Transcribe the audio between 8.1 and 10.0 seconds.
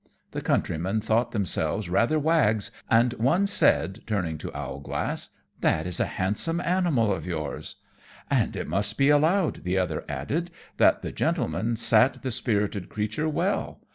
"And it must be allowed," the